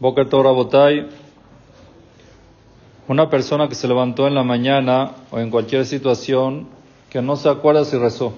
[0.00, 1.08] Boker Torah Botay,
[3.08, 6.68] una persona que se levantó en la mañana o en cualquier situación
[7.10, 8.34] que no se acuerda si rezó.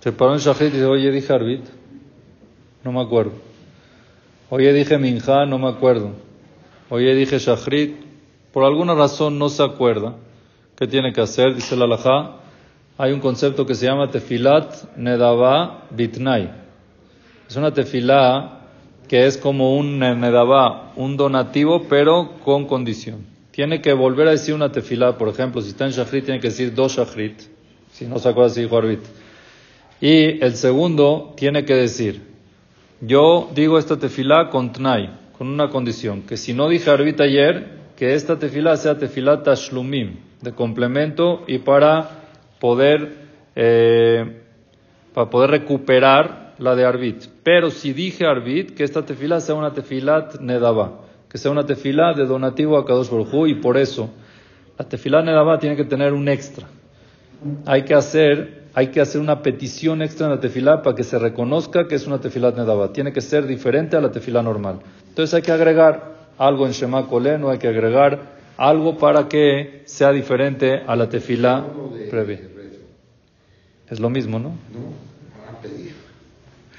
[0.00, 1.64] Se paró en Shahrit y dice, oye, dije Arbit,
[2.84, 3.32] no me acuerdo.
[4.50, 6.10] Oye, dije Minja, no me acuerdo.
[6.90, 7.96] Oye, dije Shahrit,
[8.52, 10.16] por alguna razón no se acuerda.
[10.76, 11.54] ¿Qué tiene que hacer?
[11.54, 12.36] Dice la Alajá.
[12.98, 16.50] Hay un concepto que se llama Tefilat Nedava Bitnai.
[17.48, 18.55] Es una tefilá
[19.08, 23.26] que es como un medabá, un donativo, pero con condición.
[23.50, 26.48] Tiene que volver a decir una tefilá, por ejemplo, si está en shachrit, tiene que
[26.48, 27.40] decir dos shachrit,
[27.92, 29.00] si no se acuerda si dijo arbit.
[30.00, 32.20] Y el segundo tiene que decir,
[33.00, 37.76] yo digo esta tefilá con tnai, con una condición, que si no dije arbit ayer,
[37.96, 42.10] que esta tefilá sea tefilá tashlumim, de complemento y para
[42.60, 43.12] poder,
[43.54, 44.42] eh,
[45.14, 47.24] para poder recuperar la de Arbit.
[47.42, 52.14] Pero si dije Arbit, que esta tefilá sea una tefilat nedaba, que sea una tefilá
[52.14, 54.10] de donativo a Kadosh Baruj y por eso
[54.78, 56.66] la tefilá nedaba tiene que tener un extra.
[57.66, 61.18] Hay que hacer, hay que hacer una petición extra en la tefilá para que se
[61.18, 62.92] reconozca que es una tefilá nedaba.
[62.92, 64.80] Tiene que ser diferente a la tefilá normal.
[65.08, 67.06] Entonces hay que agregar algo en Shema
[67.38, 71.64] no hay que agregar algo para que sea diferente a la tefilá
[72.10, 72.40] previa.
[73.88, 74.48] Es lo mismo, ¿no?
[74.48, 74.56] No,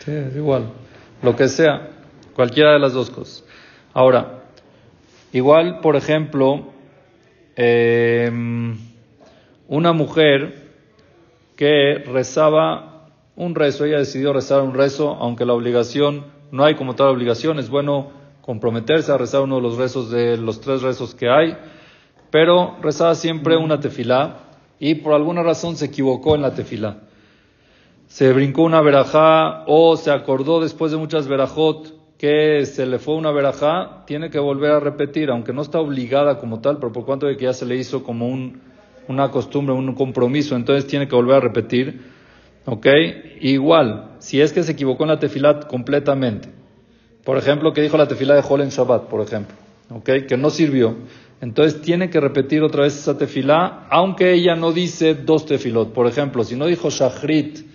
[0.08, 0.70] Sí, igual.
[1.22, 1.90] Lo que sea,
[2.34, 3.44] cualquiera de las dos cosas.
[3.94, 4.46] Ahora,
[5.34, 6.68] igual, por ejemplo,
[7.58, 8.78] em,
[9.68, 10.72] una mujer
[11.58, 16.96] que rezaba un rezo, ella decidió rezar un rezo, aunque la obligación, no hay como
[16.96, 18.12] tal obligación, es bueno
[18.44, 21.58] comprometerse a rezar uno de los rezos de los tres rezos que hay,
[22.32, 24.38] pero rezaba siempre una tefilá
[24.80, 27.07] y por alguna razón se equivocó en la tefilá
[28.08, 33.16] se brincó una verajá o se acordó después de muchas verajot que se le fue
[33.16, 37.06] una verajá, tiene que volver a repetir, aunque no está obligada como tal, pero por
[37.06, 38.62] cuanto de que ya se le hizo como un,
[39.08, 42.18] una costumbre, un compromiso, entonces tiene que volver a repetir.
[42.66, 42.86] ¿Ok?
[43.40, 46.50] Igual, si es que se equivocó en la tefilat completamente,
[47.24, 49.56] por ejemplo, que dijo la tefilá de Hol en Shabbat, por ejemplo,
[49.90, 50.26] ¿ok?
[50.28, 50.96] Que no sirvió.
[51.40, 55.94] Entonces tiene que repetir otra vez esa tefilá, aunque ella no dice dos tefilot.
[55.94, 57.67] Por ejemplo, si no dijo Shachrit,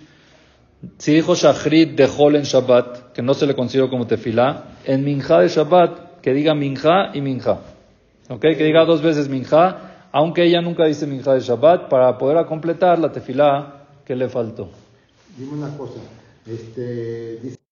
[0.97, 5.03] si dijo Shachrit de Hol en Shabbat, que no se le considera como tefilá, en
[5.03, 7.59] Minja de Shabbat, que diga Minja y Minja.
[8.29, 8.41] ¿Ok?
[8.41, 12.99] Que diga dos veces Minja, aunque ella nunca dice Minja de Shabbat, para poder completar
[12.99, 14.69] la tefilá que le faltó.
[15.37, 15.99] Dime una cosa.
[16.45, 17.55] Este,